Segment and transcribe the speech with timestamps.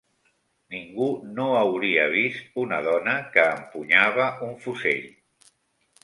[0.75, 5.05] Ningú no hauria vist una dona que empunyava un fusell.